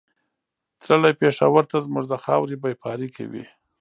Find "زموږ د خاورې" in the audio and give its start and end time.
1.85-2.55